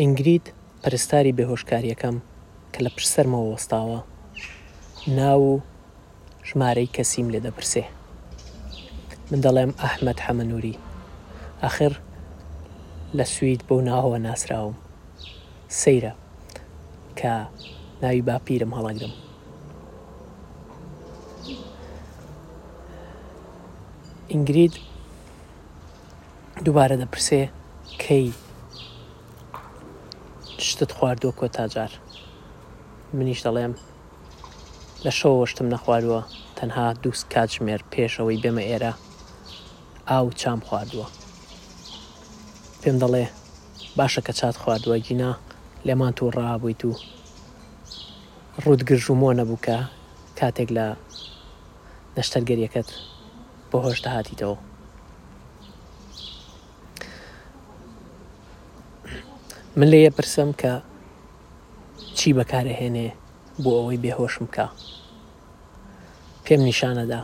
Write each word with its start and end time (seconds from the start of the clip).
ئینگرید 0.00 0.46
پرستاری 0.82 1.32
بێهۆشکاریەکەم 1.38 2.16
کە 2.72 2.78
لە 2.86 2.90
پرسەرمەوە 2.96 3.48
وەستاوە 3.52 4.00
ناو 5.18 5.40
و 5.50 5.54
ژمارەی 6.48 6.92
کەسیم 6.96 7.26
لێ 7.34 7.40
دەپرسێ 7.46 7.84
من 9.30 9.40
دەڵێم 9.44 9.72
ئەحمد 9.82 10.18
حەمەنووری 10.26 10.80
ئەخر 11.62 11.92
لە 13.16 13.24
سوید 13.34 13.60
بۆ 13.68 13.76
ناوەوە 13.88 14.18
ناسراوم 14.26 14.76
سەیرە 15.80 16.12
کە 17.18 17.32
ناوی 18.02 18.22
باپیرم 18.28 18.72
هەڵەگرم 18.78 19.14
ئینگرید 24.30 24.74
دووبارە 26.64 26.96
دەپرسێ 27.02 27.42
کەی 28.04 28.28
شتت 30.70 30.92
خواردووە 30.98 31.32
کۆ 31.40 31.46
تاجار 31.56 31.90
منیش 33.18 33.40
دەڵێم 33.46 33.72
لە 35.04 35.10
شەوەشتم 35.18 35.66
نەخواردووە 35.74 36.20
تەنها 36.58 36.86
دووس 37.02 37.20
کاتژمێر 37.32 37.80
پێشەوەی 37.92 38.40
بێمە 38.42 38.62
ئێرە 38.70 38.92
ئاو 40.10 40.26
چام 40.40 40.60
خواردووە 40.66 41.06
پێم 42.82 42.96
دەڵێ 43.02 43.24
باشە 43.98 44.20
کە 44.26 44.32
چات 44.38 44.56
خواردووە 44.62 44.98
گینا 45.06 45.30
لێمان 45.86 46.12
تو 46.16 46.24
ڕابوویت 46.36 46.82
و 46.88 46.92
ڕوودگرژومۆ 48.64 49.30
نەبووکە 49.40 49.78
کاتێک 50.38 50.68
لە 50.78 50.86
نەشتەرگەریەکەت 52.16 52.88
بۆ 53.70 53.76
هۆشتا 53.84 54.10
هاتیتەوە 54.16 54.58
من 59.76 59.86
لێیە 59.90 60.10
پرسم 60.16 60.50
کە 60.60 60.72
چی 62.16 62.28
بەکارهێنێ 62.38 63.08
بۆ 63.62 63.70
ئەوەی 63.78 64.02
بێهۆشم 64.04 64.46
بکە 64.50 64.66
پێم 66.44 66.60
نیشانەدا 66.70 67.20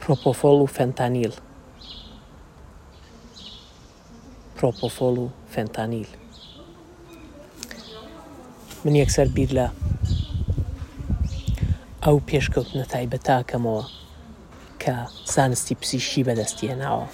پرۆپۆفۆل 0.00 0.58
و 0.64 0.66
فەنتانیل 0.76 1.34
پرۆپۆفۆل 4.56 5.16
و 5.22 5.26
فەنتانیل 5.54 6.08
من 8.84 8.94
یەکسەر 9.02 9.28
بیر 9.36 9.50
لە 9.58 9.66
ئەو 12.04 12.16
پێشکەوتنە 12.28 12.84
تایبەتاکەمەوە 12.92 13.84
کە 14.82 14.94
زانستی 15.34 15.74
پسیشی 15.80 16.22
بەدەستی 16.26 16.68
هێناوە 16.70 17.06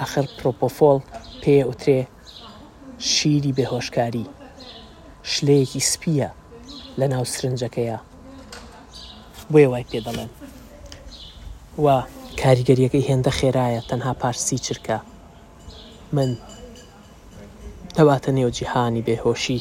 ئەخر 0.00 0.24
پرۆپۆفۆل 0.38 1.00
پێ 1.44 1.58
ئوترێ 1.66 2.00
شیری 3.12 3.52
بێهۆشکاری 3.58 4.26
شلەیەکی 5.32 5.82
سپیە 5.90 6.28
لە 7.00 7.06
ناو 7.12 7.24
سرنجەکەیە 7.34 7.98
بۆیە 9.52 9.68
وای 9.70 9.88
پێ 9.90 10.00
دەڵێن 10.06 10.30
وا 11.84 11.96
کاریگەریەکەی 12.40 13.06
هێندە 13.08 13.32
خێرایە 13.38 13.80
تەنها 13.90 14.12
پارسی 14.20 14.58
چرکە 14.66 14.98
من 16.16 16.30
دەواتە 17.96 18.30
نێوجیهانی 18.36 19.04
بێهۆشی 19.06 19.60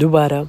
دوباره 0.00 0.46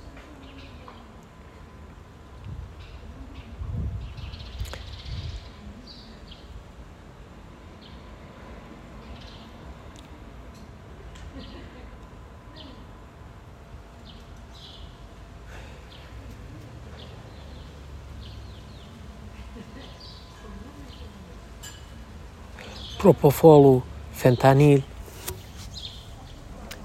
بروبوفولو 23.04 23.82
فنتانيل 24.14 24.84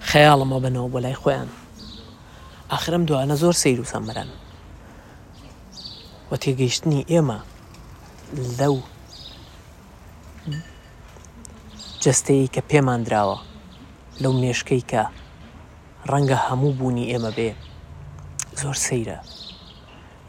خيال 0.01 0.43
ما 0.47 0.59
بنوب 0.59 0.95
ولا 0.95 1.11
يخوان 1.11 1.66
ئاخرم 2.71 3.05
دوانە 3.07 3.37
زۆر 3.43 3.53
سیر 3.63 3.81
و 3.81 3.85
سەمەرەن 3.85 4.29
و 6.31 6.33
تێگەیشتنی 6.43 7.07
ئێمە 7.11 7.39
لەو 8.59 8.75
جستەیە 12.05 12.47
کە 12.55 12.61
پێمان 12.71 13.01
درراوە 13.07 13.39
لەو 14.23 14.33
مێشکەی 14.43 14.83
کە 14.91 15.03
ڕەنگە 16.11 16.39
هەموو 16.47 16.77
بوونی 16.79 17.11
ئێمە 17.11 17.31
بێ 17.39 17.51
زۆر 18.61 18.77
سەیرە 18.87 19.19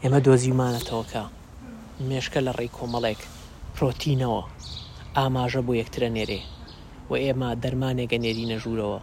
ئێمە 0.02 0.18
دۆزیمانەتەوەکە 0.26 1.22
مێشکە 2.08 2.40
لە 2.46 2.52
ڕێی 2.58 2.74
کۆمەڵێک 2.76 3.20
پرۆتینەوە 3.74 4.42
ئاماژە 5.16 5.60
بۆ 5.66 5.72
یەکترە 5.80 6.08
نێرێ 6.16 6.40
و 7.10 7.12
ئێمە 7.24 7.48
دەرمانێکە 7.62 8.18
نێری 8.24 8.44
نەژوورەوە 8.52 8.98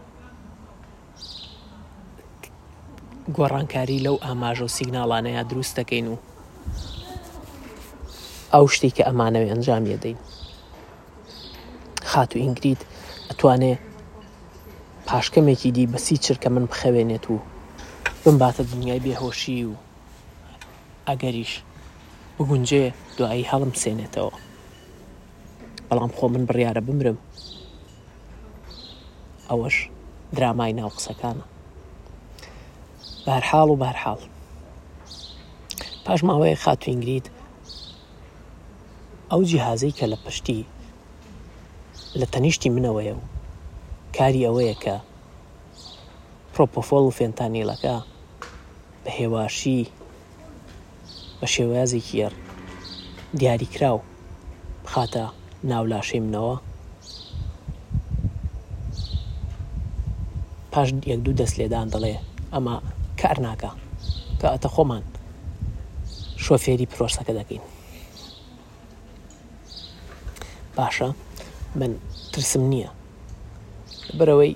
گۆڕانکاری 3.38 4.00
لەو 4.06 4.16
ئاماژە 4.26 4.64
و 4.66 4.74
سیگناڵانەیە 4.78 5.42
دروست 5.50 5.74
دەکەین 5.80 6.08
و 6.14 6.18
ئەو 8.54 8.66
شتی 8.74 8.92
کە 8.96 9.04
ئەمانەوەی 9.08 9.52
ئەنجامیە 9.52 9.98
دەین 10.04 10.18
خات 12.12 12.32
و 12.36 12.40
ئینگریت 12.44 12.82
ئەتوانێ 13.30 13.74
پاشکەمێکی 15.08 15.72
دی 15.76 15.86
بەسی 15.94 16.18
چرکە 16.26 16.48
من 16.56 16.66
بخەوێنێت 16.72 17.26
و 17.32 17.38
بمباتە 18.24 18.62
دنیای 18.72 19.00
بێهۆشی 19.06 19.66
و 19.70 19.74
ئەگەریش 21.08 21.54
بگونجێ 22.38 22.84
دوایی 23.18 23.50
هەڵم 23.52 23.72
سێنێتەوە 23.82 24.34
بەڵام 25.88 26.12
خۆ 26.18 26.26
من 26.34 26.44
بڕیارە 26.48 26.82
بمرم 26.88 27.18
ئەوەش 29.50 29.76
درامای 30.36 30.74
ناو 30.80 30.92
قسەکانە 30.98 31.46
بارحاڵ 33.28 33.68
و 33.72 33.76
بارحاڵ 33.82 34.20
پاش 36.06 36.20
ماوەیە 36.28 36.56
خاتوینگریت 36.66 37.26
ئەو 39.32 39.42
جیهازەی 39.50 39.92
کە 39.98 40.06
لە 40.12 40.18
پشتی 40.26 40.62
لە 42.20 42.26
تەنیشتی 42.34 42.70
منەوەیە 42.76 43.14
و 43.18 43.22
کاری 44.18 44.46
ئەوەیە 44.48 44.76
کە 44.84 44.96
پرۆپۆفۆل 46.54 47.04
و 47.06 47.12
فێنتانیلەکە 47.18 47.96
بە 49.04 49.10
هێواشی 49.20 49.84
بە 51.42 51.48
شێوازێکی 51.56 52.16
یەر 52.22 52.34
دیاریکراو 53.40 54.00
بخاتە 54.86 55.26
ناولاشێ 55.70 56.20
منەوە 56.26 56.58
پاش 60.72 60.90
یەک 61.12 61.20
دوو 61.26 61.34
دەست 61.40 61.56
لێدان 61.62 61.88
دەڵێ 61.94 62.14
ئەمە 62.54 62.76
کار 63.26 63.40
ناکە 63.48 63.70
کە 64.40 64.48
ئەتە 64.54 64.70
خۆمان 64.74 65.04
شۆفێری 66.44 66.88
پرۆسەکە 66.94 67.34
دەکەین 67.40 67.64
باشە 70.78 71.10
من 71.80 71.92
ترسم 72.34 72.64
نییە 72.72 72.90
بەرەوەی 74.18 74.54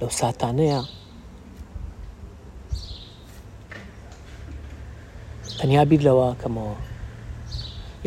لەو 0.00 0.10
ساتانەیە 0.20 0.80
تەنیا 5.58 5.82
بیر 5.90 6.00
لەوە 6.08 6.28
کەمەوە 6.42 6.76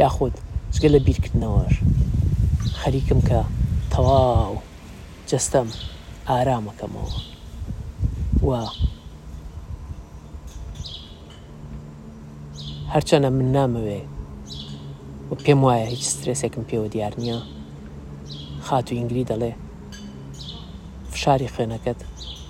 یاخود 0.01 0.35
جگە 0.73 0.89
لە 0.95 0.99
بیرکردنەوەش 1.05 1.75
خەریکم 2.79 3.19
کە 3.29 3.39
تەواو 3.93 4.55
جستەم 5.29 5.67
ئارامەکەمەوە 6.29 7.09
و 8.47 8.51
هەرچەنە 12.97 13.29
من 13.37 13.49
نامەوێ 13.57 13.99
و 15.29 15.33
پێم 15.43 15.59
وایە 15.67 15.87
هیچ 15.93 16.03
سترسێکم 16.15 16.63
پێوە 16.69 16.87
دیار 16.93 17.13
نییە 17.21 17.39
خاات 18.65 18.87
و 18.89 18.95
ئینگلی 18.97 19.27
دەڵێ 19.31 19.51
فشاری 21.13 21.51
خوێنەکەت 21.53 21.99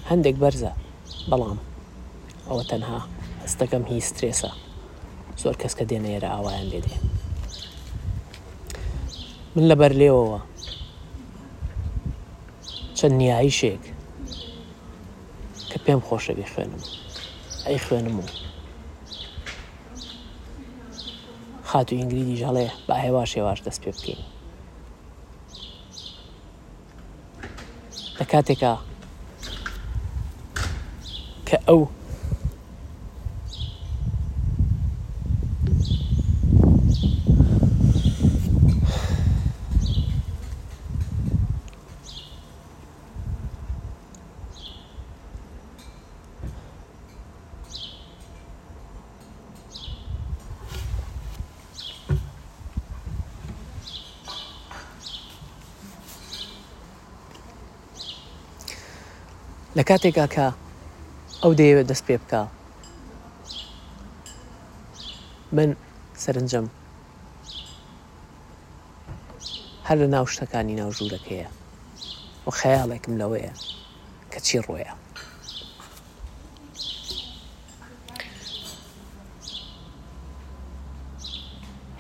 هەندێک 0.10 0.36
بەرزە 0.44 0.72
بەڵام 1.30 1.60
ئەوە 2.48 2.64
تەنها 2.70 3.00
هەستەکەم 3.44 3.84
هی 3.90 4.02
سترێسە 4.10 4.52
زۆر 5.42 5.56
کەس 5.62 5.74
کە 5.78 5.84
دێنە 5.90 6.10
ێرە 6.16 6.30
ئاوایان 6.34 6.68
لێدێ 6.72 6.96
من 9.56 9.64
لەبەر 9.70 9.92
لێەوە 10.02 10.40
چەند 12.98 13.16
نیایی 13.22 13.52
شێک 13.60 13.84
کە 15.72 15.78
پێم 15.86 16.00
خۆشەوی 16.08 16.50
خوێنم 16.54 16.84
ئەی 17.66 17.80
خوێنم 17.86 18.18
و 18.24 18.28
خات 21.76 21.92
و 21.94 21.96
ئینگریدی 21.96 22.36
ژەڵێ 22.44 22.68
با 22.88 22.96
هێوا 23.06 23.24
شێواش 23.34 23.60
دەست 23.68 23.80
پێ 23.84 23.92
بکەین 23.92 24.20
لە 28.20 28.26
کاتێکە 28.32 28.74
کە 31.48 31.58
ئەو 31.68 31.82
لە 59.78 59.84
کاتێکا 59.90 60.26
کە 60.36 60.48
ئەو 61.42 61.52
دەیەوێت 61.60 61.88
دەست 61.92 62.04
پێ 62.08 62.16
بکە 62.22 62.42
من 65.58 65.70
سەرنجەم 66.24 66.66
هەر 69.88 69.98
لە 70.04 70.08
ناو 70.16 70.26
شتەکانی 70.34 70.76
ناو 70.82 70.90
ژوورەکەیە 70.98 71.50
و 72.46 72.50
خەیاڵێکم 72.60 73.14
لەوەیە 73.22 73.52
کە 74.32 74.40
چی 74.46 74.58
ڕۆیە 74.66 74.92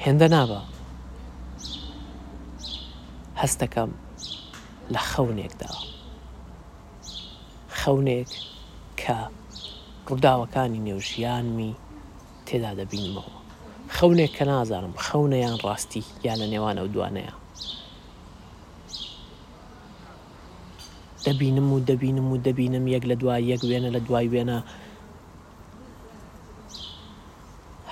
هێندە 0.03 0.27
نابە 0.35 0.61
هەستەکەم 3.41 3.91
لە 4.93 5.01
خەونێکدا. 5.11 5.69
خەونێک 7.85 8.31
کە 9.01 9.17
ڕووداوەکانی 10.07 10.79
نێوژیانمی 10.87 11.73
تێدا 12.47 12.71
دەبینمەوە 12.79 13.33
خەونێک 13.95 14.31
کە 14.37 14.43
نازانم 14.51 14.93
خەونەیان 15.05 15.55
ڕاستی 15.65 16.03
یان 16.25 16.37
لە 16.43 16.47
نێوانە 16.53 16.81
و 16.85 16.91
دوانەیە 16.95 17.33
دەبینم 21.25 21.67
و 21.73 21.77
دەبینم 21.89 22.27
و 22.33 22.37
دەبینم 22.47 22.83
یەک 22.95 23.03
لە 23.11 23.15
دوای 23.21 23.43
یەک 23.51 23.61
وێنە 23.69 23.89
لە 23.95 23.99
دوای 24.07 24.27
وێنە 24.33 24.57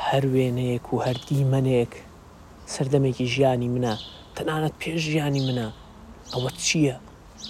هەر 0.08 0.24
وێنەیەک 0.34 0.86
و 0.94 0.96
هەردیمەنێک 1.06 1.92
سەردەمێکی 2.74 3.26
ژیانی 3.34 3.70
منە 3.76 3.96
تەنانەت 4.36 4.74
پێش 4.82 5.00
ژیانی 5.12 5.42
منە 5.48 5.68
ئەوە 6.34 6.50
چییە 6.66 6.96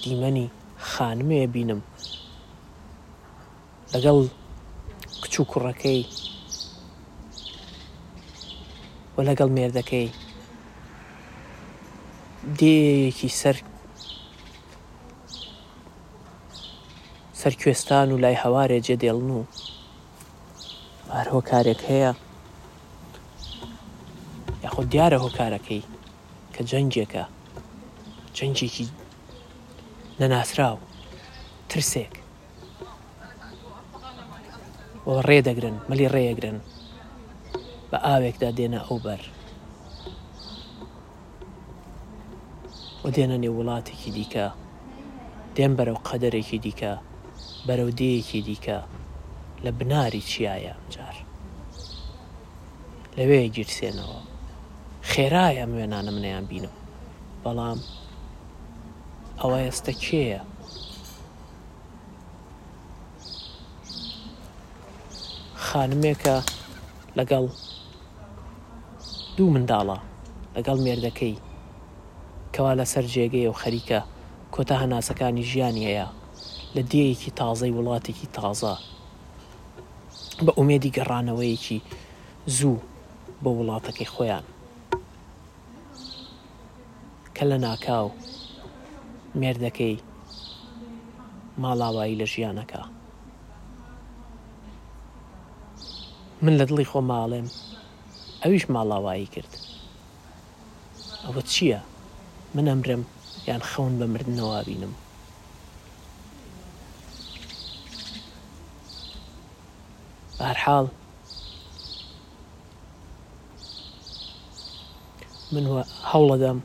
دیمەنی 0.04 0.48
خانمێ 0.92 1.44
بینم 1.56 1.82
لەگەڵ 3.96 4.20
کچ 5.22 5.36
و 5.42 5.44
کوڕەکەی 5.52 6.02
و 9.16 9.20
لەگەڵ 9.28 9.50
مێردەکەی 9.58 10.08
دەیەکی 12.60 13.30
سەر 13.40 13.56
سەرکوێستان 17.42 18.08
و 18.12 18.22
لای 18.24 18.38
هەوارێ 18.44 18.78
جێدێڵن 18.86 19.30
و 19.38 19.44
هەر 21.16 21.28
هۆکارێک 21.36 21.80
هەیە 21.90 22.12
یاخود 24.64 24.88
دیارە 24.94 25.18
هۆکارەکەی 25.24 25.82
کە 26.54 26.62
جەنجێکە 26.70 27.26
جەنجێکی 28.38 28.88
نەناسراو 30.20 30.78
ترسێک 31.70 32.14
بۆ 35.08 35.12
ڕێدەگرن 35.30 35.78
مەلی 35.90 36.08
ڕێگرن 36.16 36.58
بە 37.90 37.98
ئاوێکدا 38.06 38.50
دێنە 38.58 38.82
ئەو 38.88 38.98
بەر 39.06 39.22
و 43.04 43.08
دێنە 43.16 43.38
نێ 43.44 43.50
وڵاتێکی 43.58 44.12
دیکە 44.18 44.46
دێن 45.56 45.72
بەرەو 45.78 45.98
قەدرێکی 46.08 46.60
دیکە 46.66 46.92
بەرەو 47.68 47.90
دەیەکی 48.00 48.42
دیکە 48.48 48.80
لە 49.64 49.72
بناری 49.78 50.22
چیایە 50.30 50.76
جار 50.94 51.16
لەوێ 53.18 53.42
گیرسێنەوە 53.56 54.20
خێرایە 55.12 55.66
وێنانە 55.74 56.12
منیان 56.16 56.46
بینم 56.52 56.76
بەڵام 57.44 57.80
ئەوە 59.42 59.58
ئێستا 59.66 59.94
کێیە 60.06 60.42
خانمێکە 65.74 66.38
لەگەڵ 67.18 67.46
دوو 69.36 69.50
منداڵە 69.56 69.98
لەگەڵ 70.56 70.78
مێردەکەی 70.86 71.36
کەوا 72.54 72.74
لەسەر 72.80 73.06
جێگەی 73.14 73.50
و 73.52 73.58
خەریکە 73.62 74.00
کۆتا 74.56 74.76
هەناسەکانی 74.84 75.48
ژیانی 75.52 75.88
هەیە 75.90 76.08
لە 76.76 76.82
دیەیەکی 76.92 77.36
تازەی 77.40 77.76
وڵاتێکی 77.78 78.28
تازە 78.38 78.74
بە 80.46 80.52
ئومێدی 80.58 80.94
گەڕانەوەیەکی 80.98 81.80
زوو 82.58 82.78
بە 83.44 83.50
وڵاتەکەی 83.60 84.12
خۆیان 84.14 84.46
کە 87.36 87.44
لە 87.52 87.58
ناکاو 87.66 88.08
مێردەکەی 89.42 89.96
ماڵاوایی 91.62 92.20
لە 92.22 92.26
ژیانەکە 92.34 92.82
من 96.46 96.58
لە 96.60 96.66
دڵی 96.70 96.86
خۆ 96.92 97.00
ماڵێم 97.12 97.48
ئەویش 98.42 98.64
ماڵاوایی 98.74 99.28
کرد 99.34 99.52
ئەوە 101.24 101.42
چییە 101.52 101.80
من 102.56 102.66
ئەمرم 102.72 103.02
یان 103.50 103.62
خەون 103.70 103.94
بە 104.00 104.06
مردنەوە 104.14 104.60
بینم 104.68 104.94
بارحاڵ 110.40 110.86
من 115.54 115.64
هەوڵەدەم 116.12 116.60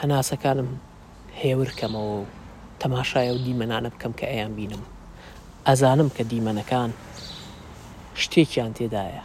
هەناسەکانم 0.00 0.70
هێورکەمەوە 1.40 2.12
و 2.16 2.26
تەماشایە 2.84 3.32
و 3.36 3.40
دیمەنانە 3.46 3.88
بکەم 3.94 4.12
کە 4.20 4.26
ئەیان 4.32 4.52
بینم 4.58 4.82
ئەزانم 5.68 6.08
کە 6.16 6.22
دیمەنەکان 6.32 6.90
شتێکیان 8.22 8.72
تێدایە 8.78 9.24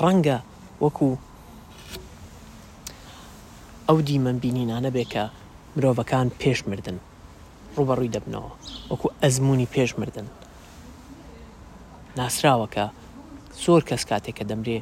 ڕەنگە 0.00 0.38
وەکو 0.84 1.10
ئەو 3.88 3.98
دیمەن 4.08 4.36
بینینانە 4.42 4.90
بێکە 4.96 5.24
مرۆڤەکان 5.76 6.28
پێشمردن 6.42 6.98
ڕوبەڕووی 7.76 8.12
دەبنەوە 8.14 8.52
وەکو 8.90 9.08
ئەزمموی 9.22 9.70
پێشمردن 9.74 10.26
ناسراوەکە 12.18 12.86
زۆر 13.64 13.82
کەس 13.88 14.02
کاتێک 14.10 14.34
کە 14.38 14.44
دەمرێ 14.50 14.78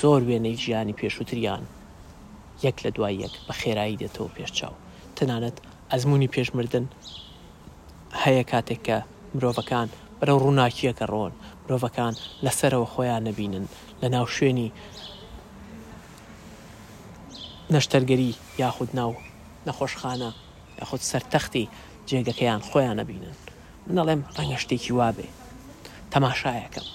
زۆر 0.00 0.20
وێنەی 0.28 0.60
ژیانی 0.64 0.98
پێشووتریان 1.00 1.64
یەک 2.64 2.76
لە 2.84 2.90
دوای 2.96 3.16
یەک 3.24 3.34
بە 3.46 3.54
خێرایی 3.60 3.98
دێتەوە 4.00 4.28
پێشچاو 4.36 4.74
تەنانەت 5.16 5.56
ئەزمموی 5.92 6.32
پێشمردن 6.34 6.86
هەیە 8.24 8.44
کاتێک 8.52 8.80
کە 8.86 8.98
مرۆڤەکان 9.34 9.88
بەرەو 10.18 10.42
ڕووناکیەکە 10.44 11.06
ڕۆن 11.12 11.32
مرۆڤەکان 11.64 12.14
لەسەرەوە 12.44 12.90
خۆیان 12.94 13.22
نەبینن 13.28 13.64
لە 14.00 14.08
ناو 14.14 14.26
شوێنی 14.36 14.68
نەشتەرگەری 17.72 18.32
یاخود 18.62 18.90
ناو 18.98 19.12
نەخۆشخانە 19.66 20.30
یاخود 20.80 21.02
سەرتەختی 21.10 21.66
جێگەکەیان 22.08 22.60
خۆیان 22.68 22.96
نەبینن 23.00 23.36
منەڵێم 23.86 24.20
ڕەنگە 24.36 24.58
شتێکی 24.62 24.92
وابێ 24.98 25.28
تەماشایەکەم 26.12 26.86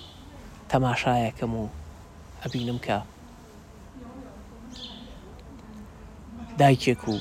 تەماشایەکەم 0.72 1.52
و 1.62 1.64
ئەبینم 2.42 2.80
کە 2.86 2.98
دایکێک 6.60 7.02
و 7.12 7.16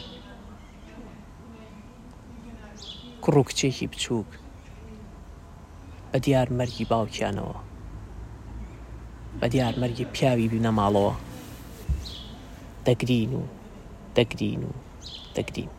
کوڕ 3.24 3.36
و 3.38 3.42
کچێکی 3.48 3.86
بچووک 3.92 4.30
بە 6.12 6.18
دیار 6.24 6.48
مەرگی 6.58 6.86
باوکیانەوە 6.90 7.56
بە 9.40 9.46
دیار 9.52 9.74
مەرگی 9.80 10.06
پیاوی 10.14 10.50
بینەماڵەوە 10.52 11.14
دەگرین 12.86 13.32
و 13.40 13.42
دەگرین 14.16 14.62
و 14.70 14.72
دەگرین 15.36 15.72